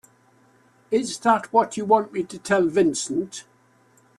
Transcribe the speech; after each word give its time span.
Is 0.89 1.19
that 1.19 1.53
what 1.53 1.77
you 1.77 1.85
want 1.85 2.11
me 2.11 2.23
to 2.23 2.39
tell 2.39 2.63
Vincent? 2.63 3.45